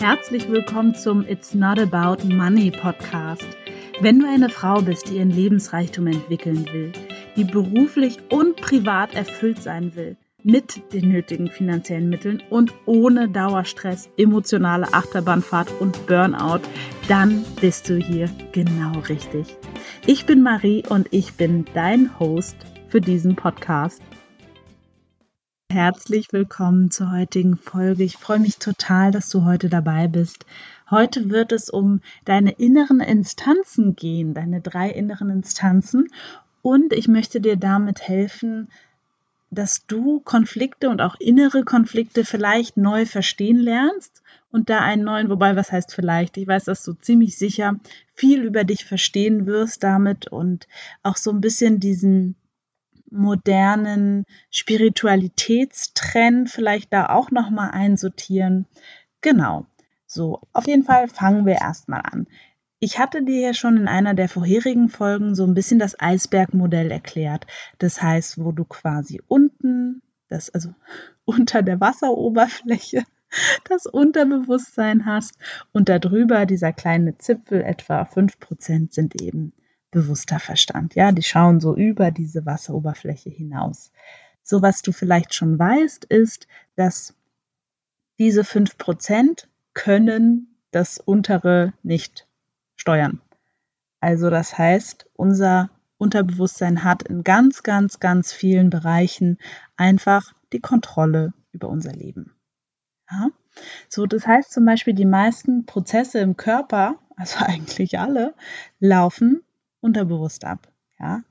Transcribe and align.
Herzlich 0.00 0.48
willkommen 0.48 0.94
zum 0.94 1.28
It's 1.28 1.52
Not 1.52 1.78
About 1.78 2.26
Money 2.26 2.70
Podcast. 2.70 3.46
Wenn 4.00 4.18
du 4.18 4.26
eine 4.26 4.48
Frau 4.48 4.80
bist, 4.80 5.10
die 5.10 5.18
ihren 5.18 5.28
Lebensreichtum 5.28 6.06
entwickeln 6.06 6.64
will, 6.72 6.92
die 7.36 7.44
beruflich 7.44 8.16
und 8.30 8.56
privat 8.56 9.12
erfüllt 9.12 9.62
sein 9.62 9.94
will, 9.94 10.16
mit 10.42 10.94
den 10.94 11.10
nötigen 11.10 11.50
finanziellen 11.50 12.08
Mitteln 12.08 12.42
und 12.48 12.72
ohne 12.86 13.28
Dauerstress, 13.28 14.08
emotionale 14.16 14.90
Achterbahnfahrt 14.94 15.70
und 15.80 16.06
Burnout, 16.06 16.62
dann 17.06 17.44
bist 17.60 17.90
du 17.90 17.96
hier 17.96 18.30
genau 18.52 19.00
richtig. 19.00 19.54
Ich 20.06 20.24
bin 20.24 20.42
Marie 20.42 20.82
und 20.88 21.08
ich 21.10 21.34
bin 21.34 21.66
dein 21.74 22.18
Host 22.18 22.56
für 22.88 23.02
diesen 23.02 23.36
Podcast. 23.36 24.00
Herzlich 25.72 26.32
willkommen 26.32 26.90
zur 26.90 27.12
heutigen 27.12 27.56
Folge. 27.56 28.02
Ich 28.02 28.16
freue 28.16 28.40
mich 28.40 28.58
total, 28.58 29.12
dass 29.12 29.28
du 29.28 29.44
heute 29.44 29.68
dabei 29.68 30.08
bist. 30.08 30.44
Heute 30.90 31.30
wird 31.30 31.52
es 31.52 31.70
um 31.70 32.00
deine 32.24 32.50
inneren 32.50 32.98
Instanzen 32.98 33.94
gehen, 33.94 34.34
deine 34.34 34.60
drei 34.60 34.90
inneren 34.90 35.30
Instanzen. 35.30 36.08
Und 36.60 36.92
ich 36.92 37.06
möchte 37.06 37.40
dir 37.40 37.54
damit 37.54 38.00
helfen, 38.08 38.66
dass 39.52 39.86
du 39.86 40.18
Konflikte 40.18 40.90
und 40.90 41.00
auch 41.00 41.14
innere 41.20 41.62
Konflikte 41.62 42.24
vielleicht 42.24 42.76
neu 42.76 43.06
verstehen 43.06 43.58
lernst 43.58 44.24
und 44.50 44.70
da 44.70 44.80
einen 44.80 45.04
neuen, 45.04 45.30
wobei 45.30 45.54
was 45.54 45.70
heißt 45.70 45.94
vielleicht, 45.94 46.36
ich 46.36 46.48
weiß, 46.48 46.64
dass 46.64 46.82
du 46.82 46.94
ziemlich 46.94 47.38
sicher 47.38 47.76
viel 48.16 48.42
über 48.42 48.64
dich 48.64 48.84
verstehen 48.84 49.46
wirst 49.46 49.84
damit 49.84 50.26
und 50.26 50.66
auch 51.04 51.16
so 51.16 51.30
ein 51.30 51.40
bisschen 51.40 51.78
diesen 51.78 52.34
modernen 53.10 54.24
Spiritualitätstrend 54.50 56.50
vielleicht 56.50 56.92
da 56.92 57.10
auch 57.10 57.30
noch 57.30 57.50
mal 57.50 57.70
einsortieren. 57.70 58.66
Genau. 59.20 59.66
So, 60.06 60.40
auf 60.52 60.66
jeden 60.66 60.82
Fall 60.82 61.08
fangen 61.08 61.46
wir 61.46 61.54
erstmal 61.54 62.02
an. 62.02 62.26
Ich 62.80 62.98
hatte 62.98 63.22
dir 63.22 63.40
ja 63.40 63.54
schon 63.54 63.76
in 63.76 63.88
einer 63.88 64.14
der 64.14 64.28
vorherigen 64.28 64.88
Folgen 64.88 65.34
so 65.34 65.44
ein 65.44 65.54
bisschen 65.54 65.78
das 65.78 66.00
Eisbergmodell 66.00 66.90
erklärt. 66.90 67.46
Das 67.78 68.00
heißt, 68.00 68.42
wo 68.42 68.52
du 68.52 68.64
quasi 68.64 69.20
unten, 69.28 70.02
das 70.28 70.50
also 70.50 70.74
unter 71.24 71.62
der 71.62 71.80
Wasseroberfläche 71.80 73.04
das 73.68 73.86
Unterbewusstsein 73.86 75.06
hast 75.06 75.36
und 75.72 75.88
darüber 75.88 76.46
dieser 76.46 76.72
kleine 76.72 77.18
Zipfel, 77.18 77.62
etwa 77.62 78.02
5% 78.02 78.92
sind 78.92 79.20
eben 79.20 79.52
bewusster 79.90 80.38
Verstand. 80.38 80.94
Ja, 80.94 81.12
die 81.12 81.22
schauen 81.22 81.60
so 81.60 81.74
über 81.76 82.10
diese 82.10 82.46
Wasseroberfläche 82.46 83.30
hinaus. 83.30 83.92
So 84.42 84.62
was 84.62 84.82
du 84.82 84.92
vielleicht 84.92 85.34
schon 85.34 85.58
weißt, 85.58 86.04
ist, 86.06 86.46
dass 86.76 87.14
diese 88.18 88.44
fünf 88.44 88.78
Prozent 88.78 89.48
können 89.74 90.56
das 90.70 90.98
untere 90.98 91.72
nicht 91.82 92.26
steuern. 92.76 93.20
Also 94.00 94.30
das 94.30 94.56
heißt, 94.56 95.06
unser 95.14 95.70
Unterbewusstsein 95.98 96.84
hat 96.84 97.02
in 97.02 97.24
ganz, 97.24 97.62
ganz, 97.62 98.00
ganz 98.00 98.32
vielen 98.32 98.70
Bereichen 98.70 99.38
einfach 99.76 100.32
die 100.52 100.60
Kontrolle 100.60 101.34
über 101.52 101.68
unser 101.68 101.92
Leben. 101.92 102.34
Ja? 103.10 103.28
So, 103.88 104.06
das 104.06 104.26
heißt 104.26 104.52
zum 104.52 104.64
Beispiel, 104.64 104.94
die 104.94 105.04
meisten 105.04 105.66
Prozesse 105.66 106.20
im 106.20 106.36
Körper, 106.36 106.98
also 107.16 107.38
eigentlich 107.44 107.98
alle, 107.98 108.34
laufen 108.78 109.42
unterbewusst 109.80 110.44
ab. 110.44 110.68
Ja? 110.98 111.22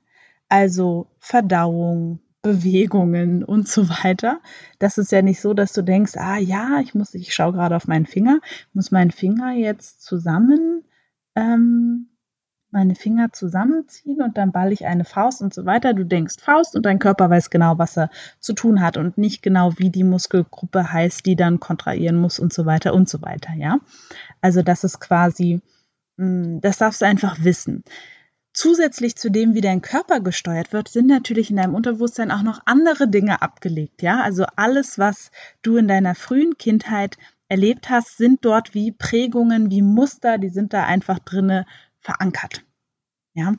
Also 0.48 1.06
Verdauung, 1.18 2.20
Bewegungen 2.42 3.44
und 3.44 3.68
so 3.68 3.88
weiter. 3.88 4.40
Das 4.78 4.98
ist 4.98 5.12
ja 5.12 5.22
nicht 5.22 5.40
so, 5.40 5.54
dass 5.54 5.72
du 5.72 5.82
denkst, 5.82 6.16
ah 6.16 6.38
ja, 6.38 6.80
ich 6.80 6.94
muss, 6.94 7.14
ich 7.14 7.34
schaue 7.34 7.52
gerade 7.52 7.76
auf 7.76 7.86
meinen 7.86 8.06
Finger, 8.06 8.40
muss 8.72 8.90
meinen 8.90 9.10
Finger 9.10 9.52
jetzt 9.52 10.02
zusammen, 10.02 10.84
ähm, 11.34 12.08
meine 12.72 12.94
Finger 12.94 13.32
zusammenziehen 13.32 14.22
und 14.22 14.38
dann 14.38 14.52
ball 14.52 14.72
ich 14.72 14.86
eine 14.86 15.04
Faust 15.04 15.42
und 15.42 15.52
so 15.52 15.66
weiter. 15.66 15.92
Du 15.92 16.04
denkst 16.04 16.36
Faust 16.40 16.76
und 16.76 16.86
dein 16.86 17.00
Körper 17.00 17.28
weiß 17.28 17.50
genau, 17.50 17.78
was 17.78 17.96
er 17.96 18.10
zu 18.38 18.52
tun 18.52 18.80
hat 18.80 18.96
und 18.96 19.18
nicht 19.18 19.42
genau, 19.42 19.72
wie 19.76 19.90
die 19.90 20.04
Muskelgruppe 20.04 20.92
heißt, 20.92 21.26
die 21.26 21.36
dann 21.36 21.58
kontrahieren 21.58 22.16
muss 22.16 22.38
und 22.38 22.52
so 22.52 22.66
weiter 22.66 22.94
und 22.94 23.08
so 23.08 23.22
weiter, 23.22 23.52
ja. 23.54 23.80
Also 24.40 24.62
das 24.62 24.84
ist 24.84 25.00
quasi, 25.00 25.60
hm, 26.16 26.60
das 26.60 26.78
darfst 26.78 27.02
du 27.02 27.06
einfach 27.06 27.42
wissen. 27.42 27.82
Zusätzlich 28.52 29.16
zu 29.16 29.30
dem, 29.30 29.54
wie 29.54 29.60
dein 29.60 29.80
Körper 29.80 30.20
gesteuert 30.20 30.72
wird, 30.72 30.88
sind 30.88 31.06
natürlich 31.06 31.50
in 31.50 31.56
deinem 31.56 31.74
Unterbewusstsein 31.74 32.30
auch 32.30 32.42
noch 32.42 32.60
andere 32.66 33.08
Dinge 33.08 33.42
abgelegt. 33.42 34.02
Ja, 34.02 34.20
also 34.20 34.44
alles, 34.56 34.98
was 34.98 35.30
du 35.62 35.76
in 35.76 35.86
deiner 35.86 36.14
frühen 36.14 36.58
Kindheit 36.58 37.16
erlebt 37.48 37.90
hast, 37.90 38.16
sind 38.16 38.44
dort 38.44 38.74
wie 38.74 38.92
Prägungen, 38.92 39.70
wie 39.70 39.82
Muster, 39.82 40.38
die 40.38 40.48
sind 40.48 40.72
da 40.72 40.84
einfach 40.84 41.20
drinne 41.20 41.66
verankert. 42.00 42.64
Ja, 43.34 43.54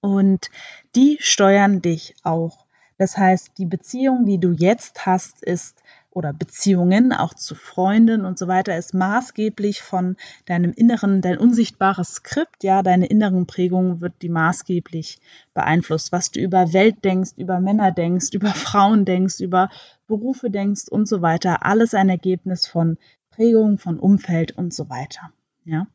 und 0.00 0.50
die 0.96 1.16
steuern 1.20 1.80
dich 1.80 2.14
auch. 2.22 2.66
Das 2.98 3.16
heißt, 3.16 3.52
die 3.58 3.66
Beziehung, 3.66 4.26
die 4.26 4.38
du 4.38 4.52
jetzt 4.52 5.06
hast, 5.06 5.42
ist 5.42 5.82
oder 6.14 6.32
Beziehungen 6.32 7.12
auch 7.12 7.34
zu 7.34 7.54
Freunden 7.54 8.24
und 8.24 8.38
so 8.38 8.46
weiter 8.46 8.76
ist 8.76 8.92
maßgeblich 8.92 9.82
von 9.82 10.16
deinem 10.44 10.72
inneren, 10.72 11.22
dein 11.22 11.38
unsichtbares 11.38 12.16
Skript, 12.16 12.64
ja, 12.64 12.82
deine 12.82 13.06
inneren 13.06 13.46
Prägungen 13.46 14.00
wird 14.00 14.14
die 14.20 14.28
maßgeblich 14.28 15.18
beeinflusst, 15.54 16.12
was 16.12 16.30
du 16.30 16.40
über 16.40 16.72
Welt 16.72 17.04
denkst, 17.04 17.32
über 17.36 17.60
Männer 17.60 17.92
denkst, 17.92 18.28
über 18.32 18.48
Frauen 18.48 19.04
denkst, 19.04 19.40
über 19.40 19.70
Berufe 20.06 20.50
denkst 20.50 20.88
und 20.88 21.08
so 21.08 21.22
weiter. 21.22 21.64
Alles 21.64 21.94
ein 21.94 22.08
Ergebnis 22.08 22.66
von 22.66 22.98
Prägung, 23.30 23.78
von 23.78 23.98
Umfeld 23.98 24.52
und 24.52 24.74
so 24.74 24.90
weiter, 24.90 25.32
ja. 25.64 25.86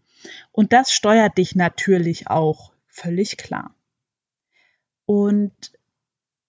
Und 0.51 0.73
das 0.73 0.91
steuert 0.91 1.37
dich 1.37 1.55
natürlich 1.55 2.27
auch, 2.27 2.71
völlig 2.87 3.37
klar. 3.37 3.75
Und 5.05 5.76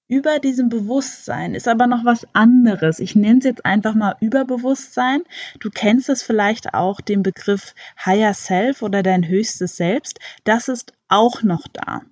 über 0.08 0.38
diesem 0.38 0.70
Bewusstsein 0.70 1.54
ist 1.54 1.68
aber 1.68 1.86
noch 1.86 2.04
was 2.04 2.26
anderes. 2.32 2.98
Ich 2.98 3.14
nenne 3.14 3.38
es 3.38 3.44
jetzt 3.44 3.66
einfach 3.66 3.94
mal 3.94 4.16
Überbewusstsein. 4.20 5.22
Du 5.60 5.70
kennst 5.70 6.08
es 6.08 6.22
vielleicht 6.22 6.72
auch, 6.72 7.02
den 7.02 7.22
Begriff 7.22 7.74
Higher 8.04 8.32
Self 8.32 8.82
oder 8.82 9.02
dein 9.02 9.28
höchstes 9.28 9.76
Selbst. 9.76 10.18
Das 10.44 10.68
ist 10.68 10.94
auch 11.08 11.42
noch 11.42 11.66
da. 11.72 12.02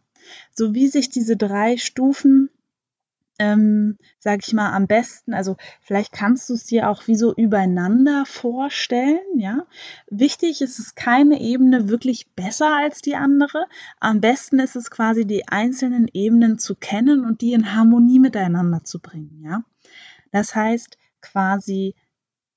So 0.52 0.74
wie 0.74 0.88
sich 0.88 1.08
diese 1.08 1.36
drei 1.36 1.78
Stufen 1.78 2.50
ähm, 3.38 3.98
sag 4.18 4.46
ich 4.46 4.52
mal, 4.52 4.72
am 4.72 4.86
besten, 4.86 5.34
also 5.34 5.56
vielleicht 5.82 6.12
kannst 6.12 6.48
du 6.48 6.54
es 6.54 6.64
dir 6.64 6.88
auch 6.88 7.06
wie 7.06 7.16
so 7.16 7.34
übereinander 7.34 8.24
vorstellen, 8.26 9.38
ja. 9.38 9.66
Wichtig 10.08 10.62
ist 10.62 10.78
es 10.78 10.94
keine 10.94 11.40
Ebene 11.40 11.88
wirklich 11.88 12.30
besser 12.34 12.76
als 12.76 13.02
die 13.02 13.16
andere. 13.16 13.66
Am 14.00 14.20
besten 14.20 14.58
ist 14.58 14.76
es 14.76 14.90
quasi 14.90 15.26
die 15.26 15.48
einzelnen 15.48 16.08
Ebenen 16.12 16.58
zu 16.58 16.74
kennen 16.74 17.24
und 17.24 17.40
die 17.40 17.52
in 17.52 17.74
Harmonie 17.74 18.18
miteinander 18.18 18.84
zu 18.84 19.00
bringen, 19.00 19.42
ja. 19.44 19.64
Das 20.32 20.54
heißt 20.54 20.98
quasi, 21.20 21.94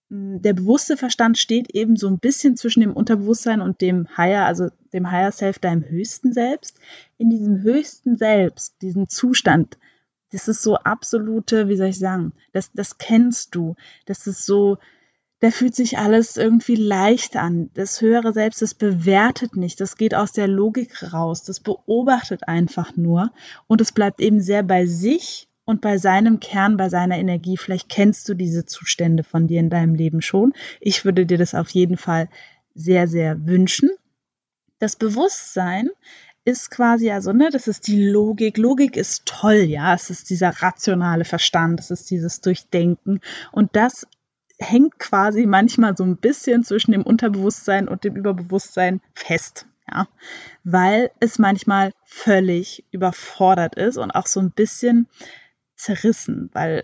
hm, 0.09 0.41
der 0.41 0.53
bewusste 0.53 0.97
Verstand 0.97 1.37
steht 1.37 1.71
eben 1.71 1.95
so 1.95 2.07
ein 2.07 2.19
bisschen 2.19 2.57
zwischen 2.57 2.81
dem 2.81 2.93
Unterbewusstsein 2.93 3.61
und 3.61 3.81
dem 3.81 4.07
Higher, 4.17 4.45
also 4.45 4.69
dem 4.93 5.11
Higher 5.11 5.31
Self, 5.31 5.59
deinem 5.59 5.83
höchsten 5.83 6.33
Selbst. 6.33 6.79
In 7.17 7.29
diesem 7.29 7.61
höchsten 7.61 8.17
Selbst, 8.17 8.81
diesem 8.81 9.07
Zustand, 9.09 9.77
das 10.31 10.47
ist 10.47 10.61
so 10.61 10.75
absolute, 10.75 11.67
wie 11.67 11.75
soll 11.75 11.87
ich 11.87 11.99
sagen, 11.99 12.33
das, 12.51 12.71
das 12.73 12.97
kennst 12.97 13.55
du. 13.55 13.75
Das 14.05 14.27
ist 14.27 14.45
so, 14.45 14.77
da 15.39 15.51
fühlt 15.51 15.75
sich 15.75 15.97
alles 15.97 16.37
irgendwie 16.37 16.75
leicht 16.75 17.35
an. 17.35 17.69
Das 17.73 18.01
höhere 18.01 18.33
Selbst, 18.33 18.61
das 18.61 18.73
bewertet 18.73 19.55
nicht, 19.55 19.79
das 19.81 19.95
geht 19.95 20.13
aus 20.13 20.31
der 20.31 20.47
Logik 20.47 21.13
raus, 21.13 21.43
das 21.43 21.59
beobachtet 21.59 22.47
einfach 22.47 22.95
nur 22.95 23.31
und 23.67 23.81
es 23.81 23.91
bleibt 23.91 24.21
eben 24.21 24.41
sehr 24.41 24.63
bei 24.63 24.85
sich 24.85 25.47
und 25.65 25.81
bei 25.81 25.97
seinem 25.97 26.39
Kern, 26.39 26.77
bei 26.77 26.89
seiner 26.89 27.17
Energie. 27.17 27.57
Vielleicht 27.57 27.89
kennst 27.89 28.27
du 28.27 28.33
diese 28.33 28.65
Zustände 28.65 29.23
von 29.23 29.47
dir 29.47 29.59
in 29.59 29.69
deinem 29.69 29.95
Leben 29.95 30.21
schon. 30.21 30.53
Ich 30.79 31.05
würde 31.05 31.25
dir 31.25 31.37
das 31.37 31.55
auf 31.55 31.69
jeden 31.69 31.97
Fall 31.97 32.27
sehr, 32.73 33.07
sehr 33.07 33.45
wünschen. 33.45 33.89
Das 34.79 34.95
Bewusstsein 34.95 35.89
ist 36.45 36.71
quasi, 36.71 37.11
also, 37.11 37.33
ne, 37.33 37.49
das 37.51 37.67
ist 37.67 37.87
die 37.87 38.07
Logik. 38.07 38.57
Logik 38.57 38.97
ist 38.97 39.25
toll, 39.25 39.65
ja. 39.67 39.93
Es 39.93 40.09
ist 40.09 40.29
dieser 40.29 40.49
rationale 40.61 41.25
Verstand, 41.25 41.79
es 41.79 41.91
ist 41.91 42.09
dieses 42.09 42.41
Durchdenken. 42.41 43.21
Und 43.51 43.75
das 43.75 44.07
hängt 44.59 44.99
quasi 44.99 45.45
manchmal 45.45 45.95
so 45.95 46.03
ein 46.03 46.17
bisschen 46.17 46.63
zwischen 46.63 46.91
dem 46.91 47.03
Unterbewusstsein 47.03 47.87
und 47.87 48.03
dem 48.03 48.15
Überbewusstsein 48.15 49.01
fest. 49.13 49.65
Ja, 49.91 50.07
weil 50.63 51.09
es 51.19 51.39
manchmal 51.39 51.93
völlig 52.03 52.85
überfordert 52.91 53.73
ist 53.73 53.97
und 53.97 54.11
auch 54.11 54.27
so 54.27 54.39
ein 54.39 54.51
bisschen 54.51 55.07
zerrissen, 55.75 56.51
weil 56.53 56.83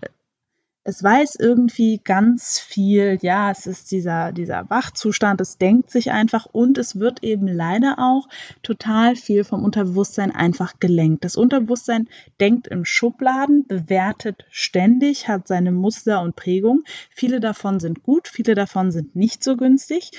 es 0.88 1.02
weiß 1.02 1.34
irgendwie 1.34 1.98
ganz 1.98 2.60
viel, 2.60 3.18
ja, 3.20 3.50
es 3.50 3.66
ist 3.66 3.90
dieser, 3.90 4.30
dieser 4.30 4.70
Wachzustand, 4.70 5.40
es 5.40 5.58
denkt 5.58 5.90
sich 5.90 6.12
einfach 6.12 6.46
und 6.46 6.78
es 6.78 7.00
wird 7.00 7.24
eben 7.24 7.48
leider 7.48 7.96
auch 7.98 8.28
total 8.62 9.16
viel 9.16 9.42
vom 9.42 9.64
Unterbewusstsein 9.64 10.30
einfach 10.30 10.78
gelenkt. 10.78 11.24
Das 11.24 11.34
Unterbewusstsein 11.34 12.08
denkt 12.38 12.68
im 12.68 12.84
Schubladen, 12.84 13.66
bewertet 13.66 14.44
ständig, 14.48 15.26
hat 15.26 15.48
seine 15.48 15.72
Muster 15.72 16.22
und 16.22 16.36
Prägung. 16.36 16.84
Viele 17.10 17.40
davon 17.40 17.80
sind 17.80 18.04
gut, 18.04 18.28
viele 18.28 18.54
davon 18.54 18.92
sind 18.92 19.16
nicht 19.16 19.42
so 19.42 19.56
günstig 19.56 20.12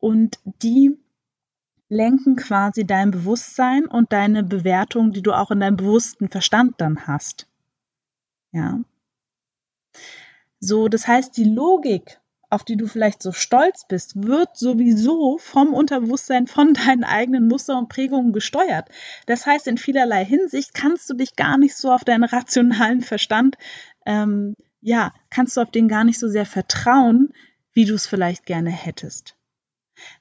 und 0.00 0.38
die 0.62 0.98
lenken 1.88 2.36
quasi 2.36 2.84
dein 2.84 3.10
Bewusstsein 3.10 3.86
und 3.86 4.12
deine 4.12 4.42
Bewertung, 4.42 5.12
die 5.12 5.22
du 5.22 5.32
auch 5.32 5.50
in 5.50 5.60
deinem 5.60 5.78
bewussten 5.78 6.28
Verstand 6.28 6.74
dann 6.76 7.06
hast. 7.06 7.46
Ja. 8.52 8.80
So, 10.58 10.88
das 10.88 11.06
heißt, 11.06 11.36
die 11.36 11.44
Logik, 11.44 12.20
auf 12.50 12.64
die 12.64 12.76
du 12.76 12.86
vielleicht 12.86 13.22
so 13.22 13.32
stolz 13.32 13.86
bist, 13.88 14.22
wird 14.22 14.56
sowieso 14.56 15.38
vom 15.38 15.72
Unterbewusstsein, 15.72 16.46
von 16.46 16.74
deinen 16.86 17.04
eigenen 17.04 17.48
Muster 17.48 17.78
und 17.78 17.88
Prägungen 17.88 18.32
gesteuert. 18.32 18.88
Das 19.26 19.46
heißt, 19.46 19.66
in 19.66 19.78
vielerlei 19.78 20.24
Hinsicht 20.24 20.74
kannst 20.74 21.08
du 21.08 21.14
dich 21.14 21.36
gar 21.36 21.58
nicht 21.58 21.76
so 21.76 21.92
auf 21.92 22.04
deinen 22.04 22.24
rationalen 22.24 23.00
Verstand, 23.00 23.56
ähm, 24.06 24.56
ja, 24.82 25.12
kannst 25.28 25.56
du 25.56 25.60
auf 25.60 25.70
den 25.70 25.88
gar 25.88 26.04
nicht 26.04 26.18
so 26.18 26.28
sehr 26.28 26.46
vertrauen, 26.46 27.32
wie 27.72 27.84
du 27.84 27.94
es 27.94 28.06
vielleicht 28.06 28.46
gerne 28.46 28.70
hättest 28.70 29.36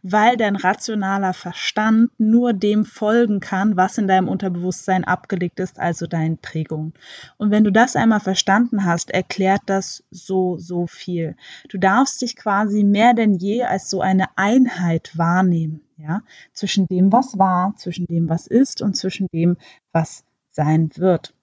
weil 0.02 0.38
dein 0.38 0.56
rationaler 0.56 1.34
Verstand 1.34 2.12
nur 2.18 2.54
dem 2.54 2.86
folgen 2.86 3.40
kann, 3.40 3.78
was 3.78 3.98
in 3.98 4.08
deinem 4.08 4.28
Unterbewusstsein 4.28 5.04
abgelegt 5.04 5.60
ist, 5.60 5.80
also 5.80 6.08
deinen 6.08 6.38
Prägungen. 6.38 6.94
Und 7.38 7.52
wenn 7.52 7.64
du 7.64 7.72
das 7.72 7.96
einmal 7.96 8.20
verstanden 8.20 8.86
hast, 8.86 9.12
erklärt 9.12 9.62
das 9.66 10.04
so, 10.12 10.58
so 10.58 10.88
viel. 10.88 11.36
Du 11.70 11.78
darfst 11.78 12.22
dich 12.22 12.36
quasi 12.36 12.84
mehr 12.84 13.14
denn 13.14 13.36
je 13.36 13.64
als 13.64 13.90
so 13.90 14.02
eine 14.02 14.38
Einheit 14.38 15.18
wahrnehmen, 15.18 15.82
ja, 15.98 16.22
zwischen 16.54 16.88
dem, 16.88 17.12
was 17.12 17.38
war, 17.38 17.74
zwischen 17.78 18.06
dem, 18.06 18.30
was 18.30 18.48
ist 18.48 18.82
und 18.82 18.96
zwischen 18.96 19.28
dem, 19.34 19.58
was 19.92 20.24
sein 20.52 20.90
wird. 20.96 21.34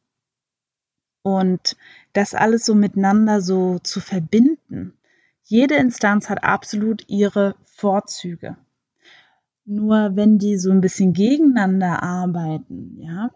Und 1.22 1.76
das 2.12 2.34
alles 2.34 2.64
so 2.64 2.74
miteinander 2.74 3.40
so 3.40 3.80
zu 3.80 4.00
verbinden. 4.00 4.92
Jede 5.42 5.74
Instanz 5.74 6.30
hat 6.30 6.44
absolut 6.44 7.04
ihre 7.08 7.56
Vorzüge. 7.76 8.56
Nur 9.66 10.16
wenn 10.16 10.38
die 10.38 10.56
so 10.56 10.70
ein 10.70 10.80
bisschen 10.80 11.12
gegeneinander 11.12 12.02
arbeiten, 12.02 12.96
ja, 12.98 13.30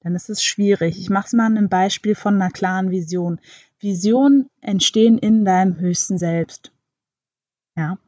dann 0.00 0.14
ist 0.14 0.30
es 0.30 0.44
schwierig. 0.44 0.98
Ich 0.98 1.10
mache 1.10 1.26
es 1.26 1.32
mal 1.32 1.46
an 1.46 1.56
einem 1.56 1.68
Beispiel 1.68 2.14
von 2.14 2.36
einer 2.36 2.50
klaren 2.50 2.90
Vision. 2.90 3.40
Visionen 3.80 4.48
entstehen 4.60 5.18
in 5.18 5.44
deinem 5.44 5.80
höchsten 5.80 6.18
Selbst. 6.18 6.72
Ja. 7.76 7.98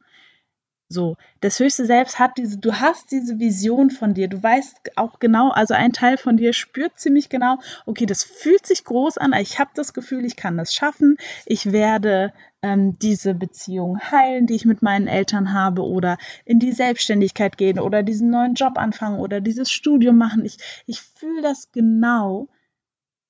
So, 0.91 1.15
das 1.39 1.57
höchste 1.57 1.85
Selbst 1.85 2.19
hat 2.19 2.37
diese, 2.37 2.57
du 2.57 2.73
hast 2.73 3.11
diese 3.11 3.39
Vision 3.39 3.91
von 3.91 4.13
dir, 4.13 4.27
du 4.27 4.43
weißt 4.43 4.97
auch 4.97 5.19
genau, 5.19 5.49
also 5.49 5.73
ein 5.73 5.93
Teil 5.93 6.17
von 6.17 6.35
dir 6.35 6.51
spürt 6.51 6.99
ziemlich 6.99 7.29
genau, 7.29 7.59
okay, 7.85 8.05
das 8.05 8.23
fühlt 8.23 8.65
sich 8.65 8.83
groß 8.83 9.17
an, 9.17 9.31
ich 9.39 9.57
habe 9.57 9.71
das 9.73 9.93
Gefühl, 9.93 10.25
ich 10.25 10.35
kann 10.35 10.57
das 10.57 10.73
schaffen, 10.73 11.15
ich 11.45 11.71
werde 11.71 12.33
ähm, 12.61 12.99
diese 12.99 13.33
Beziehung 13.33 14.01
heilen, 14.01 14.47
die 14.47 14.55
ich 14.55 14.65
mit 14.65 14.81
meinen 14.81 15.07
Eltern 15.07 15.53
habe 15.53 15.85
oder 15.85 16.17
in 16.43 16.59
die 16.59 16.73
Selbstständigkeit 16.73 17.57
gehen 17.57 17.79
oder 17.79 18.03
diesen 18.03 18.29
neuen 18.29 18.55
Job 18.55 18.77
anfangen 18.77 19.21
oder 19.21 19.39
dieses 19.39 19.71
Studium 19.71 20.17
machen. 20.17 20.43
Ich, 20.43 20.57
ich 20.87 20.99
fühle 20.99 21.41
das 21.41 21.71
genau, 21.71 22.49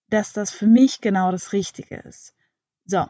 dass 0.10 0.34
das 0.34 0.50
für 0.50 0.66
mich 0.66 1.00
genau 1.00 1.32
das 1.32 1.54
Richtige 1.54 1.98
ist. 1.98 2.34
So. 2.86 3.06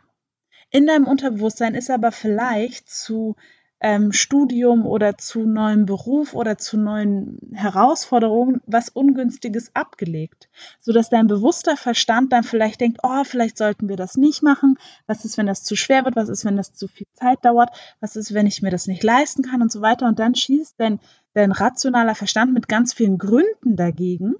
In 0.72 0.88
deinem 0.88 1.08
Unterbewusstsein 1.08 1.74
ist 1.74 1.90
aber 1.90 2.12
vielleicht 2.12 2.90
zu 2.90 3.38
ähm, 3.82 4.12
Studium 4.12 4.86
oder 4.86 5.18
zu 5.18 5.42
neuem 5.42 5.88
Beruf 5.88 6.36
oder 6.36 6.58
zu 6.58 6.78
neuen 6.78 7.40
Herausforderungen 7.54 8.62
was 8.68 8.90
Ungünstiges 8.90 9.76
abgelegt, 9.76 10.50
sodass 10.80 11.10
dein 11.10 11.26
bewusster 11.26 11.76
Verstand 11.76 12.32
dann 12.32 12.44
vielleicht 12.44 12.80
denkt, 12.80 13.00
oh, 13.02 13.24
vielleicht 13.24 13.58
sollten 13.58 13.90
wir 13.90 13.98
das 13.98 14.18
nicht 14.18 14.44
machen. 14.44 14.78
Was 15.08 15.26
ist, 15.26 15.40
wenn 15.40 15.48
das 15.48 15.64
zu 15.64 15.76
schwer 15.76 16.06
wird? 16.06 16.16
Was 16.16 16.30
ist, 16.30 16.46
wenn 16.46 16.58
das 16.58 16.74
zu 16.74 16.88
viel 16.88 17.08
Zeit 17.14 17.44
dauert? 17.44 17.72
Was 18.00 18.16
ist, 18.16 18.36
wenn 18.36 18.46
ich 18.46 18.62
mir 18.62 18.70
das 18.70 18.86
nicht 18.86 19.04
leisten 19.04 19.42
kann 19.42 19.64
und 19.64 19.72
so 19.72 19.82
weiter? 19.82 20.08
Und 20.08 20.20
dann 20.20 20.36
schießt 20.36 20.76
dein, 20.78 21.00
dein 21.34 21.52
rationaler 21.52 22.14
Verstand 22.14 22.54
mit 22.54 22.68
ganz 22.68 22.94
vielen 22.94 23.18
Gründen 23.18 23.76
dagegen 23.76 24.36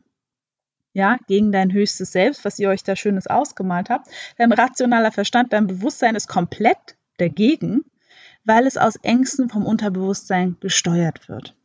ja, 0.94 1.18
gegen 1.28 1.52
dein 1.52 1.72
höchstes 1.72 2.12
Selbst, 2.12 2.44
was 2.44 2.60
ihr 2.60 2.70
euch 2.70 2.84
da 2.84 2.98
Schönes 2.98 3.26
ausgemalt 3.26 3.90
habt. 3.90 4.08
Dein 4.38 4.52
rationaler 4.52 5.12
Verstand, 5.12 5.54
dein 5.54 5.66
Bewusstsein 5.66 6.16
ist 6.16 6.28
komplett 6.28 6.98
dagegen 7.18 7.86
weil 8.44 8.66
es 8.66 8.78
aus 8.78 8.96
Ängsten 8.98 9.50
vom 9.50 9.66
Unterbewusstsein 9.66 10.58
gesteuert 10.60 11.30
wird. 11.30 11.56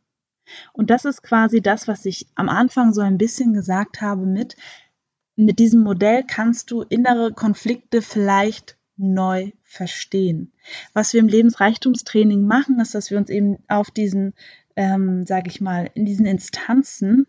Und 0.73 0.89
das 0.89 1.05
ist 1.05 1.23
quasi 1.23 1.61
das, 1.61 1.87
was 1.87 2.05
ich 2.05 2.27
am 2.35 2.49
Anfang 2.49 2.93
so 2.93 3.01
ein 3.01 3.17
bisschen 3.17 3.53
gesagt 3.53 4.01
habe 4.01 4.25
mit, 4.25 4.55
mit 5.35 5.59
diesem 5.59 5.81
Modell 5.81 6.23
kannst 6.25 6.71
du 6.71 6.81
innere 6.81 7.33
Konflikte 7.33 8.01
vielleicht 8.01 8.77
neu 8.95 9.51
verstehen. 9.63 10.51
Was 10.93 11.13
wir 11.13 11.19
im 11.19 11.27
Lebensreichtumstraining 11.27 12.45
machen, 12.45 12.79
ist, 12.79 12.95
dass 12.95 13.11
wir 13.11 13.17
uns 13.17 13.29
eben 13.29 13.57
auf 13.67 13.91
diesen, 13.91 14.33
ähm, 14.75 15.25
sage 15.25 15.49
ich 15.49 15.61
mal, 15.61 15.91
in 15.93 16.05
diesen 16.05 16.25
Instanzen, 16.25 17.27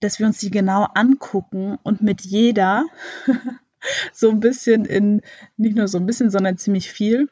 dass 0.00 0.18
wir 0.18 0.26
uns 0.26 0.38
die 0.38 0.50
genau 0.50 0.84
angucken 0.94 1.76
und 1.82 2.00
mit 2.00 2.22
jeder 2.22 2.86
so 4.12 4.30
ein 4.30 4.40
bisschen 4.40 4.84
in, 4.84 5.20
nicht 5.56 5.76
nur 5.76 5.88
so 5.88 5.98
ein 5.98 6.06
bisschen, 6.06 6.30
sondern 6.30 6.56
ziemlich 6.56 6.90
viel 6.90 7.28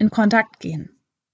in 0.00 0.10
Kontakt 0.10 0.58
gehen. 0.58 0.90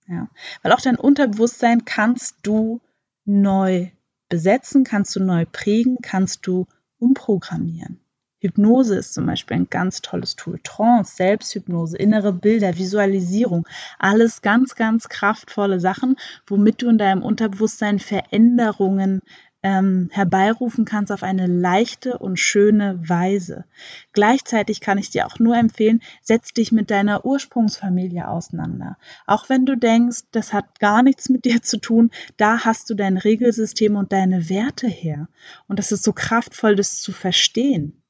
Ja. 0.08 0.28
Weil 0.62 0.72
auch 0.72 0.80
dein 0.80 0.96
Unterbewusstsein 0.96 1.84
kannst 1.84 2.36
du 2.42 2.80
neu 3.24 3.88
besetzen, 4.28 4.84
kannst 4.84 5.16
du 5.16 5.20
neu 5.20 5.46
prägen, 5.50 5.98
kannst 6.02 6.46
du 6.46 6.66
umprogrammieren. 6.98 8.00
Hypnose 8.40 8.96
ist 8.96 9.14
zum 9.14 9.26
Beispiel 9.26 9.56
ein 9.56 9.70
ganz 9.70 10.02
tolles 10.02 10.36
Tool. 10.36 10.60
Trance, 10.62 11.16
Selbsthypnose, 11.16 11.96
innere 11.96 12.32
Bilder, 12.32 12.76
Visualisierung, 12.76 13.66
alles 13.98 14.42
ganz, 14.42 14.74
ganz 14.74 15.08
kraftvolle 15.08 15.80
Sachen, 15.80 16.16
womit 16.46 16.82
du 16.82 16.88
in 16.88 16.98
deinem 16.98 17.22
Unterbewusstsein 17.22 17.98
Veränderungen 17.98 19.22
ähm, 19.66 20.10
herbeirufen 20.12 20.84
kannst 20.84 21.10
auf 21.10 21.24
eine 21.24 21.48
leichte 21.48 22.18
und 22.18 22.38
schöne 22.38 23.00
Weise. 23.08 23.64
Gleichzeitig 24.12 24.80
kann 24.80 24.96
ich 24.96 25.10
dir 25.10 25.26
auch 25.26 25.40
nur 25.40 25.56
empfehlen, 25.56 26.02
setz 26.22 26.52
dich 26.52 26.70
mit 26.70 26.88
deiner 26.92 27.24
Ursprungsfamilie 27.24 28.28
auseinander. 28.28 28.96
Auch 29.26 29.48
wenn 29.48 29.66
du 29.66 29.76
denkst, 29.76 30.20
das 30.30 30.52
hat 30.52 30.78
gar 30.78 31.02
nichts 31.02 31.28
mit 31.30 31.44
dir 31.44 31.62
zu 31.62 31.78
tun, 31.78 32.12
da 32.36 32.64
hast 32.64 32.88
du 32.90 32.94
dein 32.94 33.16
Regelsystem 33.16 33.96
und 33.96 34.12
deine 34.12 34.48
Werte 34.48 34.86
her. 34.86 35.26
Und 35.66 35.80
das 35.80 35.90
ist 35.90 36.04
so 36.04 36.12
kraftvoll, 36.12 36.76
das 36.76 37.00
zu 37.00 37.10
verstehen 37.10 38.00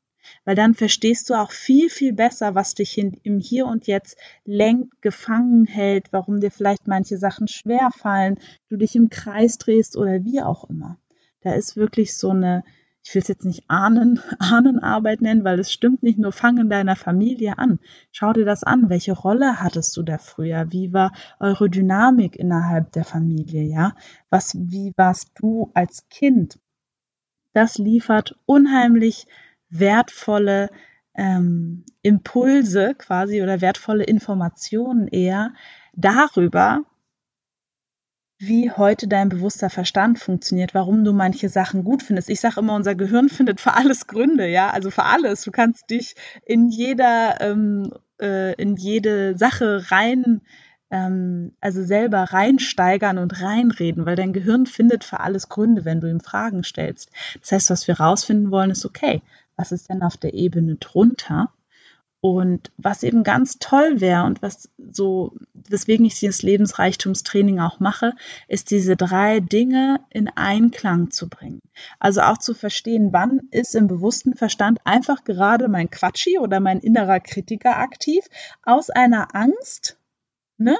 weil 0.44 0.56
dann 0.56 0.74
verstehst 0.74 1.30
du 1.30 1.34
auch 1.34 1.52
viel, 1.52 1.88
viel 1.88 2.12
besser, 2.12 2.56
was 2.56 2.74
dich 2.74 2.98
im 2.98 3.38
Hier 3.38 3.66
und 3.66 3.86
Jetzt 3.86 4.16
lenkt, 4.44 5.00
gefangen 5.00 5.66
hält, 5.66 6.12
warum 6.12 6.40
dir 6.40 6.50
vielleicht 6.50 6.88
manche 6.88 7.16
Sachen 7.16 7.46
schwer 7.46 7.90
fallen, 7.96 8.36
du 8.68 8.76
dich 8.76 8.96
im 8.96 9.08
Kreis 9.08 9.56
drehst 9.56 9.96
oder 9.96 10.24
wie 10.24 10.42
auch 10.42 10.68
immer. 10.68 10.98
Da 11.40 11.54
ist 11.54 11.76
wirklich 11.76 12.16
so 12.16 12.30
eine, 12.30 12.64
ich 13.02 13.14
will 13.14 13.22
es 13.22 13.28
jetzt 13.28 13.44
nicht 13.44 13.64
Ahnen, 13.68 14.20
Ahnenarbeit 14.38 15.20
nennen, 15.20 15.44
weil 15.44 15.58
es 15.60 15.72
stimmt 15.72 16.02
nicht 16.02 16.18
nur, 16.18 16.32
fang 16.32 16.58
in 16.58 16.68
deiner 16.68 16.96
Familie 16.96 17.58
an. 17.58 17.78
Schau 18.12 18.32
dir 18.32 18.44
das 18.44 18.64
an. 18.64 18.88
Welche 18.88 19.12
Rolle 19.12 19.60
hattest 19.60 19.96
du 19.96 20.02
da 20.02 20.18
früher? 20.18 20.72
Wie 20.72 20.92
war 20.92 21.12
eure 21.38 21.70
Dynamik 21.70 22.36
innerhalb 22.36 22.92
der 22.92 23.04
Familie? 23.04 23.62
Ja, 23.62 23.94
was, 24.30 24.54
wie 24.56 24.92
warst 24.96 25.32
du 25.36 25.70
als 25.74 26.08
Kind? 26.08 26.58
Das 27.52 27.78
liefert 27.78 28.36
unheimlich 28.44 29.26
wertvolle 29.70 30.70
ähm, 31.14 31.84
Impulse 32.02 32.94
quasi 32.94 33.42
oder 33.42 33.60
wertvolle 33.60 34.04
Informationen 34.04 35.08
eher 35.08 35.54
darüber, 35.94 36.84
wie 38.38 38.70
heute 38.70 39.08
dein 39.08 39.28
bewusster 39.30 39.70
Verstand 39.70 40.18
funktioniert, 40.18 40.74
warum 40.74 41.04
du 41.04 41.12
manche 41.12 41.48
Sachen 41.48 41.84
gut 41.84 42.02
findest. 42.02 42.28
Ich 42.28 42.40
sage 42.40 42.60
immer, 42.60 42.74
unser 42.74 42.94
Gehirn 42.94 43.28
findet 43.28 43.60
für 43.60 43.74
alles 43.74 44.06
Gründe, 44.06 44.46
ja, 44.46 44.70
also 44.70 44.90
für 44.90 45.04
alles. 45.04 45.42
Du 45.42 45.50
kannst 45.50 45.88
dich 45.88 46.14
in 46.44 46.68
jeder, 46.68 47.40
ähm, 47.40 47.92
äh, 48.20 48.54
in 48.60 48.76
jede 48.76 49.38
Sache 49.38 49.90
rein, 49.90 50.42
ähm, 50.90 51.52
also 51.60 51.82
selber 51.82 52.24
reinsteigern 52.24 53.18
und 53.18 53.40
reinreden, 53.40 54.04
weil 54.04 54.16
dein 54.16 54.34
Gehirn 54.34 54.66
findet 54.66 55.02
für 55.02 55.20
alles 55.20 55.48
Gründe, 55.48 55.84
wenn 55.86 56.00
du 56.00 56.10
ihm 56.10 56.20
Fragen 56.20 56.62
stellst. 56.62 57.10
Das 57.40 57.52
heißt, 57.52 57.70
was 57.70 57.88
wir 57.88 57.98
rausfinden 57.98 58.50
wollen, 58.50 58.70
ist 58.70 58.84
okay, 58.84 59.22
was 59.56 59.72
ist 59.72 59.88
denn 59.88 60.02
auf 60.02 60.18
der 60.18 60.34
Ebene 60.34 60.76
drunter? 60.76 61.50
Und 62.28 62.72
was 62.76 63.04
eben 63.04 63.22
ganz 63.22 63.60
toll 63.60 64.00
wäre 64.00 64.24
und 64.24 64.42
was 64.42 64.68
so, 64.90 65.36
weswegen 65.54 66.04
ich 66.04 66.18
dieses 66.18 66.42
Lebensreichtumstraining 66.42 67.60
auch 67.60 67.78
mache, 67.78 68.14
ist 68.48 68.72
diese 68.72 68.96
drei 68.96 69.38
Dinge 69.38 70.00
in 70.10 70.26
Einklang 70.26 71.12
zu 71.12 71.28
bringen. 71.28 71.60
Also 72.00 72.22
auch 72.22 72.38
zu 72.38 72.52
verstehen, 72.52 73.12
wann 73.12 73.42
ist 73.52 73.76
im 73.76 73.86
bewussten 73.86 74.34
Verstand 74.34 74.80
einfach 74.82 75.22
gerade 75.22 75.68
mein 75.68 75.88
Quatschi 75.88 76.40
oder 76.40 76.58
mein 76.58 76.80
innerer 76.80 77.20
Kritiker 77.20 77.76
aktiv 77.76 78.24
aus 78.64 78.90
einer 78.90 79.36
Angst, 79.36 79.96
ne, 80.58 80.76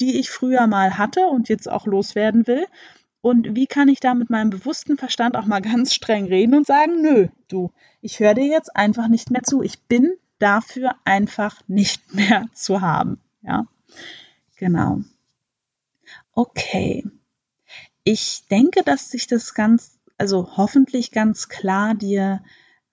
die 0.00 0.20
ich 0.20 0.28
früher 0.28 0.66
mal 0.66 0.98
hatte 0.98 1.28
und 1.28 1.48
jetzt 1.48 1.66
auch 1.66 1.86
loswerden 1.86 2.46
will. 2.46 2.66
Und 3.22 3.56
wie 3.56 3.66
kann 3.66 3.88
ich 3.88 4.00
da 4.00 4.12
mit 4.12 4.28
meinem 4.28 4.50
bewussten 4.50 4.98
Verstand 4.98 5.34
auch 5.34 5.46
mal 5.46 5.62
ganz 5.62 5.94
streng 5.94 6.26
reden 6.26 6.54
und 6.54 6.66
sagen, 6.66 7.00
nö, 7.00 7.28
du, 7.48 7.72
ich 8.02 8.20
höre 8.20 8.34
dir 8.34 8.48
jetzt 8.48 8.76
einfach 8.76 9.08
nicht 9.08 9.30
mehr 9.30 9.44
zu. 9.44 9.62
Ich 9.62 9.80
bin 9.84 10.12
dafür 10.40 10.96
einfach 11.04 11.60
nicht 11.68 12.14
mehr 12.14 12.46
zu 12.52 12.80
haben. 12.80 13.20
Ja, 13.42 13.66
genau. 14.56 15.00
Okay. 16.32 17.04
Ich 18.02 18.46
denke, 18.50 18.82
dass 18.82 19.10
sich 19.10 19.26
das 19.26 19.54
ganz, 19.54 19.98
also 20.18 20.56
hoffentlich 20.56 21.12
ganz 21.12 21.48
klar 21.48 21.94
dir 21.94 22.42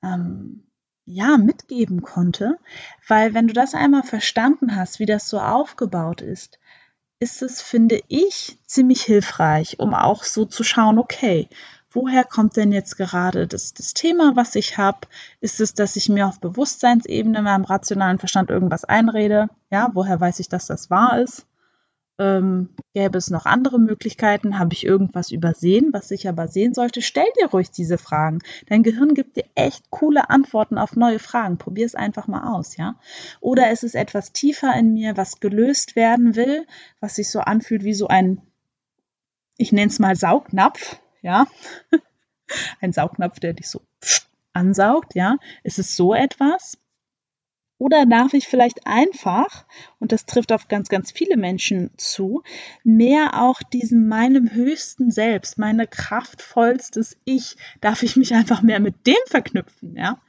ähm, 0.03 0.63
ja 1.05 1.37
mitgeben 1.37 2.01
konnte, 2.01 2.59
weil 3.07 3.33
wenn 3.33 3.47
du 3.47 3.53
das 3.53 3.73
einmal 3.73 4.03
verstanden 4.03 4.75
hast, 4.75 4.99
wie 4.99 5.05
das 5.05 5.29
so 5.29 5.39
aufgebaut 5.39 6.21
ist, 6.21 6.59
ist 7.19 7.41
es, 7.41 7.61
finde 7.61 8.01
ich, 8.09 8.59
ziemlich 8.65 9.01
hilfreich, 9.01 9.79
um 9.79 9.93
auch 9.93 10.23
so 10.23 10.45
zu 10.45 10.63
schauen, 10.63 10.99
okay, 10.99 11.49
woher 11.97 12.23
kommt 12.23 12.55
denn 12.57 12.71
jetzt 12.71 12.95
gerade 12.95 13.47
das, 13.47 13.73
das 13.73 13.95
Thema, 13.95 14.35
was 14.35 14.53
ich 14.53 14.77
habe? 14.77 14.99
Ist 15.41 15.59
es, 15.59 15.73
dass 15.73 15.95
ich 15.95 16.09
mir 16.09 16.27
auf 16.27 16.39
Bewusstseinsebene, 16.39 17.41
meinem 17.41 17.65
rationalen 17.65 18.19
Verstand 18.19 18.51
irgendwas 18.51 18.85
einrede? 18.85 19.49
Ja, 19.71 19.89
woher 19.93 20.21
weiß 20.21 20.39
ich, 20.39 20.47
dass 20.47 20.67
das 20.67 20.91
wahr 20.91 21.19
ist? 21.19 21.47
Ähm, 22.19 22.69
gäbe 22.93 23.17
es 23.17 23.31
noch 23.31 23.47
andere 23.47 23.79
Möglichkeiten? 23.79 24.59
Habe 24.59 24.73
ich 24.73 24.85
irgendwas 24.85 25.31
übersehen, 25.31 25.89
was 25.91 26.11
ich 26.11 26.29
aber 26.29 26.47
sehen 26.47 26.75
sollte? 26.75 27.01
Stell 27.01 27.25
dir 27.39 27.47
ruhig 27.47 27.71
diese 27.71 27.97
Fragen. 27.97 28.39
Dein 28.67 28.83
Gehirn 28.83 29.15
gibt 29.15 29.35
dir 29.35 29.45
echt 29.55 29.89
coole 29.89 30.29
Antworten 30.29 30.77
auf 30.77 30.95
neue 30.95 31.19
Fragen. 31.19 31.57
Probier 31.57 31.87
es 31.87 31.95
einfach 31.95 32.27
mal 32.27 32.55
aus, 32.55 32.77
ja? 32.77 32.95
Oder 33.39 33.71
ist 33.71 33.83
es 33.83 33.95
etwas 33.95 34.33
tiefer 34.33 34.71
in 34.77 34.93
mir, 34.93 35.17
was 35.17 35.39
gelöst 35.39 35.95
werden 35.95 36.35
will, 36.35 36.67
was 36.99 37.15
sich 37.15 37.31
so 37.31 37.39
anfühlt 37.39 37.83
wie 37.83 37.95
so 37.95 38.07
ein, 38.07 38.39
ich 39.57 39.71
nenne 39.71 39.89
es 39.89 39.97
mal 39.97 40.15
Saugnapf, 40.15 40.99
ja? 41.21 41.47
ein 42.81 42.93
Saugnapf, 42.93 43.39
der 43.39 43.53
dich 43.53 43.69
so 43.69 43.81
ansaugt, 44.53 45.15
ja? 45.15 45.37
Ist 45.63 45.79
es 45.79 45.95
so 45.95 46.13
etwas? 46.13 46.77
Oder 47.79 48.07
darf 48.07 48.33
ich 48.33 48.47
vielleicht 48.47 48.87
einfach, 48.87 49.65
und 49.99 50.11
das 50.11 50.25
trifft 50.25 50.51
auf 50.51 50.67
ganz, 50.67 50.89
ganz 50.89 51.11
viele 51.11 51.37
Menschen 51.37 51.91
zu, 51.95 52.41
mehr 52.83 53.39
auch 53.39 53.61
diesem 53.61 54.07
meinem 54.07 54.51
höchsten 54.51 55.11
Selbst, 55.11 55.59
meine 55.59 55.85
kraftvollstes 55.85 57.17
Ich, 57.23 57.55
darf 57.79 58.01
ich 58.01 58.15
mich 58.15 58.33
einfach 58.33 58.63
mehr 58.63 58.79
mit 58.79 59.05
dem 59.05 59.15
verknüpfen, 59.27 59.95
ja? 59.95 60.19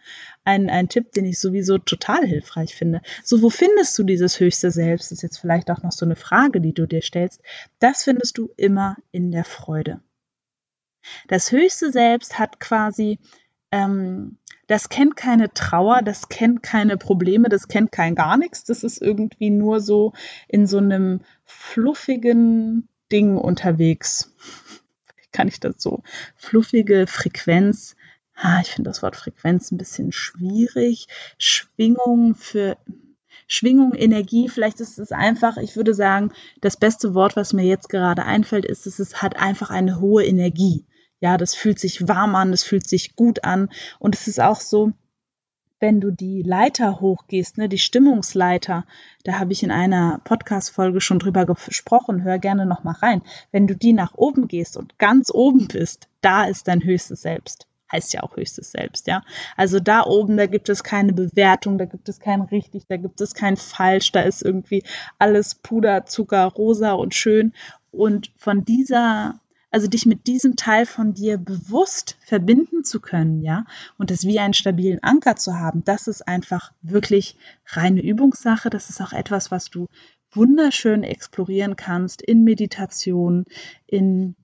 Ein, 0.45 0.69
ein 0.69 0.89
Tipp, 0.89 1.13
den 1.13 1.25
ich 1.25 1.39
sowieso 1.39 1.79
total 1.79 2.27
hilfreich 2.27 2.75
finde. 2.75 3.01
So, 3.23 3.43
wo 3.43 3.51
findest 3.51 3.99
du 3.99 4.03
dieses 4.03 4.41
höchste 4.41 4.71
Selbst? 4.71 5.13
Ist 5.13 5.23
jetzt 5.23 5.39
vielleicht 5.39 5.71
auch 5.71 5.83
noch 5.83 5.93
so 5.93 6.07
eine 6.07 6.17
Frage, 6.17 6.61
die 6.61 6.73
du 6.73 6.87
dir 6.87 7.03
stellst. 7.03 7.43
Das 7.81 8.05
findest 8.05 8.39
du 8.39 8.51
immer 8.57 8.97
in 9.11 9.31
der 9.31 9.45
Freude. 9.45 10.01
Das 11.29 11.53
höchste 11.53 11.93
Selbst 11.93 12.39
hat 12.39 12.61
quasi 12.61 13.19
ähm, 13.71 14.39
das 14.69 14.91
kennt 14.91 15.17
keine 15.17 15.53
Trauer, 15.53 16.03
das 16.03 16.29
kennt 16.29 16.63
keine 16.63 16.99
Probleme, 16.99 17.49
das 17.49 17.69
kennt 17.69 17.91
kein 17.91 18.15
gar 18.15 18.37
nichts. 18.37 18.65
Das 18.65 18.85
ist 18.85 19.01
irgendwie 19.01 19.51
nur 19.51 19.81
so 19.81 20.13
in 20.47 20.67
so 20.67 20.77
einem 20.77 21.23
fluffigen 21.45 22.87
Ding 23.11 23.37
unterwegs. 23.39 24.35
Kann 25.33 25.49
ich 25.49 25.59
das 25.59 25.77
so? 25.79 26.03
Fluffige 26.37 27.07
Frequenz. 27.07 27.97
Ah, 28.35 28.61
ich 28.61 28.69
finde 28.69 28.91
das 28.91 29.03
Wort 29.03 29.17
Frequenz 29.17 29.73
ein 29.73 29.79
bisschen 29.79 30.13
schwierig. 30.13 31.09
Schwingung 31.39 32.35
für 32.35 32.77
Schwingung, 33.51 33.95
Energie, 33.95 34.49
vielleicht 34.49 34.79
ist 34.81 34.99
es 34.99 35.11
einfach, 35.11 35.57
ich 35.57 35.75
würde 35.75 35.95
sagen, 35.95 36.33
das 36.61 36.77
beste 36.77 37.15
Wort, 37.15 37.35
was 37.35 37.55
mir 37.55 37.65
jetzt 37.65 37.89
gerade 37.89 38.25
einfällt, 38.25 38.67
ist, 38.67 38.87
es 38.87 39.23
hat 39.23 39.37
einfach 39.37 39.71
eine 39.71 40.01
hohe 40.01 40.25
Energie. 40.25 40.85
Ja, 41.21 41.39
das 41.39 41.55
fühlt 41.55 41.81
sich 41.81 42.07
warm 42.07 42.35
an, 42.35 42.51
das 42.51 42.63
fühlt 42.63 42.87
sich 42.87 43.17
gut 43.17 43.45
an. 43.45 43.71
Und 43.99 44.15
es 44.15 44.29
ist 44.29 44.39
auch 44.39 44.61
so, 44.61 44.93
wenn 45.81 46.01
du 46.01 46.11
die 46.11 46.43
Leiter 46.43 47.01
hochgehst, 47.01 47.57
ne, 47.57 47.71
die 47.71 47.79
Stimmungsleiter, 47.79 48.85
da 49.25 49.39
habe 49.39 49.53
ich 49.53 49.63
in 49.63 49.71
einer 49.71 50.21
Podcast-Folge 50.25 51.01
schon 51.01 51.19
drüber 51.19 51.47
gesprochen, 51.47 52.25
hör 52.25 52.39
gerne 52.39 52.67
nochmal 52.67 52.97
rein. 53.01 53.23
Wenn 53.51 53.67
du 53.67 53.75
die 53.75 53.95
nach 53.95 54.15
oben 54.15 54.47
gehst 54.47 54.77
und 54.77 54.99
ganz 54.99 55.31
oben 55.33 55.69
bist, 55.69 56.09
da 56.21 56.45
ist 56.45 56.69
dein 56.69 56.85
höchstes 56.85 57.23
Selbst. 57.23 57.67
Heißt 57.91 58.13
ja 58.13 58.23
auch 58.23 58.37
höchstes 58.37 58.71
Selbst, 58.71 59.07
ja. 59.07 59.23
Also 59.57 59.81
da 59.81 60.05
oben, 60.05 60.37
da 60.37 60.47
gibt 60.47 60.69
es 60.69 60.85
keine 60.85 61.13
Bewertung, 61.13 61.79
da 61.79 61.87
gibt 61.87 62.09
es 62.09 62.21
kein 62.21 62.43
richtig, 62.43 62.85
da 62.89 62.97
gibt 62.97 63.21
es 63.21 63.35
kein 63.35 63.57
falsch, 63.57 64.13
da 64.13 64.21
ist 64.21 64.43
irgendwie 64.43 64.83
alles 65.19 65.55
Puder, 65.55 66.07
Zucker, 66.07 66.45
rosa 66.45 66.93
und 66.93 67.15
schön. 67.15 67.53
Und 67.91 68.31
von 68.37 68.65
dieser 68.65 69.41
also 69.71 69.87
dich 69.87 70.07
mit 70.07 70.27
diesem 70.27 70.57
Teil 70.57 70.87
von 70.87 71.13
dir 71.15 71.37
bewusst 71.37 72.17
verbinden 72.21 72.85
zu 72.85 73.01
können, 73.01 73.43
ja, 73.43 73.65
und 73.99 74.11
das 74.11 74.25
wie 74.25 74.39
einen 74.39 74.55
stabilen 74.55 75.03
Anker 75.03 75.37
zu 75.37 75.59
haben, 75.59 75.85
das 75.85 76.09
ist 76.09 76.27
einfach 76.27 76.73
wirklich 76.81 77.37
reine 77.67 78.03
Übungssache. 78.03 78.71
Das 78.71 78.89
ist 78.89 79.01
auch 79.01 79.13
etwas, 79.13 79.51
was 79.51 79.67
du 79.67 79.87
wunderschön 80.33 81.03
explorieren 81.03 81.77
kannst 81.77 82.23
in 82.23 82.45
Meditation, 82.45 83.45
in 83.87 84.37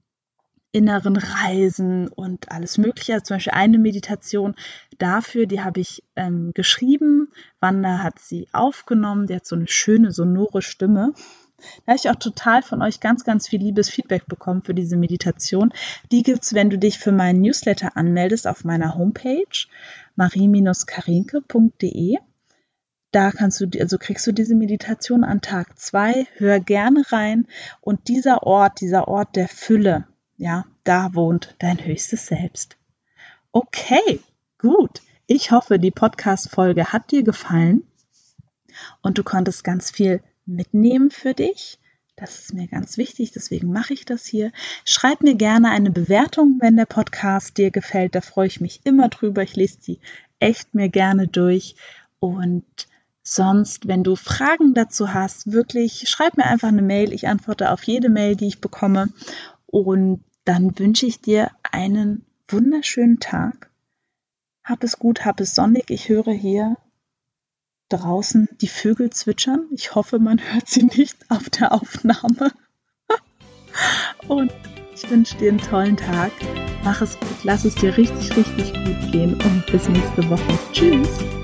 inneren 0.74 1.16
Reisen 1.16 2.08
und 2.08 2.50
alles 2.50 2.76
Mögliche. 2.78 3.12
Also 3.14 3.26
zum 3.26 3.36
Beispiel 3.36 3.52
eine 3.52 3.78
Meditation 3.78 4.56
dafür, 4.98 5.46
die 5.46 5.60
habe 5.60 5.78
ich 5.80 6.02
ähm, 6.16 6.50
geschrieben. 6.52 7.28
Wanda 7.60 8.02
hat 8.02 8.18
sie 8.18 8.48
aufgenommen. 8.52 9.28
Die 9.28 9.36
hat 9.36 9.46
so 9.46 9.54
eine 9.54 9.68
schöne 9.68 10.10
sonore 10.10 10.62
Stimme. 10.62 11.12
Da 11.86 11.92
habe 11.92 11.96
ich 11.96 12.10
auch 12.10 12.16
total 12.16 12.62
von 12.62 12.82
euch 12.82 12.98
ganz, 12.98 13.22
ganz 13.24 13.46
viel 13.48 13.60
liebes 13.60 13.88
Feedback 13.88 14.26
bekommen 14.26 14.64
für 14.64 14.74
diese 14.74 14.96
Meditation. 14.96 15.72
Die 16.10 16.24
gibt 16.24 16.42
es, 16.42 16.54
wenn 16.54 16.70
du 16.70 16.78
dich 16.78 16.98
für 16.98 17.12
meinen 17.12 17.40
Newsletter 17.40 17.96
anmeldest 17.96 18.48
auf 18.48 18.64
meiner 18.64 18.96
Homepage 18.96 19.68
marie-karinke.de. 20.16 22.16
Da 23.12 23.30
kannst 23.30 23.60
du, 23.60 23.68
also 23.78 23.96
kriegst 23.96 24.26
du 24.26 24.32
diese 24.32 24.56
Meditation 24.56 25.22
an 25.22 25.40
Tag 25.40 25.78
zwei. 25.78 26.26
Hör 26.34 26.58
gerne 26.58 27.04
rein. 27.12 27.46
Und 27.80 28.08
dieser 28.08 28.42
Ort, 28.42 28.80
dieser 28.80 29.06
Ort 29.06 29.36
der 29.36 29.46
Fülle, 29.46 30.08
ja, 30.36 30.64
da 30.84 31.14
wohnt 31.14 31.54
dein 31.58 31.84
höchstes 31.84 32.26
Selbst. 32.26 32.76
Okay, 33.52 34.20
gut. 34.58 35.02
Ich 35.26 35.50
hoffe, 35.50 35.78
die 35.78 35.90
Podcast-Folge 35.90 36.92
hat 36.92 37.10
dir 37.10 37.22
gefallen 37.22 37.84
und 39.02 39.18
du 39.18 39.22
konntest 39.22 39.64
ganz 39.64 39.90
viel 39.90 40.22
mitnehmen 40.44 41.10
für 41.10 41.34
dich. 41.34 41.78
Das 42.16 42.38
ist 42.38 42.54
mir 42.54 42.68
ganz 42.68 42.96
wichtig, 42.96 43.32
deswegen 43.32 43.72
mache 43.72 43.92
ich 43.94 44.04
das 44.04 44.24
hier. 44.24 44.52
Schreib 44.84 45.22
mir 45.22 45.34
gerne 45.34 45.70
eine 45.70 45.90
Bewertung, 45.90 46.58
wenn 46.60 46.76
der 46.76 46.86
Podcast 46.86 47.58
dir 47.58 47.70
gefällt. 47.70 48.14
Da 48.14 48.20
freue 48.20 48.46
ich 48.46 48.60
mich 48.60 48.80
immer 48.84 49.08
drüber. 49.08 49.42
Ich 49.42 49.56
lese 49.56 49.78
die 49.80 50.00
echt 50.38 50.74
mir 50.74 50.88
gerne 50.88 51.26
durch. 51.26 51.74
Und 52.20 52.64
sonst, 53.22 53.88
wenn 53.88 54.04
du 54.04 54.14
Fragen 54.14 54.74
dazu 54.74 55.12
hast, 55.12 55.50
wirklich 55.50 56.08
schreib 56.08 56.36
mir 56.36 56.44
einfach 56.44 56.68
eine 56.68 56.82
Mail. 56.82 57.12
Ich 57.12 57.26
antworte 57.26 57.70
auf 57.70 57.82
jede 57.82 58.10
Mail, 58.10 58.36
die 58.36 58.46
ich 58.46 58.60
bekomme. 58.60 59.08
Und 59.74 60.22
dann 60.44 60.78
wünsche 60.78 61.04
ich 61.04 61.20
dir 61.20 61.50
einen 61.72 62.24
wunderschönen 62.46 63.18
Tag. 63.18 63.72
Hab 64.62 64.84
es 64.84 65.00
gut, 65.00 65.24
hab 65.24 65.40
es 65.40 65.56
sonnig. 65.56 65.90
Ich 65.90 66.08
höre 66.08 66.32
hier 66.32 66.76
draußen 67.88 68.48
die 68.60 68.68
Vögel 68.68 69.10
zwitschern. 69.10 69.66
Ich 69.72 69.96
hoffe, 69.96 70.20
man 70.20 70.38
hört 70.38 70.68
sie 70.68 70.84
nicht 70.84 71.28
auf 71.28 71.50
der 71.50 71.72
Aufnahme. 71.72 72.52
Und 74.28 74.52
ich 74.94 75.10
wünsche 75.10 75.36
dir 75.38 75.50
einen 75.50 75.58
tollen 75.58 75.96
Tag. 75.96 76.30
Mach 76.84 77.02
es 77.02 77.18
gut, 77.18 77.42
lass 77.42 77.64
es 77.64 77.74
dir 77.74 77.96
richtig, 77.96 78.36
richtig 78.36 78.72
gut 78.74 79.10
gehen 79.10 79.34
und 79.34 79.66
bis 79.66 79.88
nächste 79.88 80.30
Woche. 80.30 80.58
Tschüss. 80.72 81.43